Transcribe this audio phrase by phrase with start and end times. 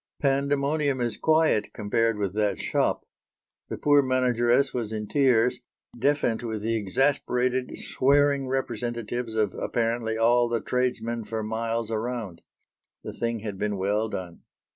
[0.19, 3.05] Pandemonium is quiet compared with that shop.
[3.69, 5.59] The poor manageress was in tears,
[5.95, 12.41] deafened with the exasperated, swearing representatives of, apparently, all the tradesmen for miles around.
[13.03, 14.41] The thing had been well done.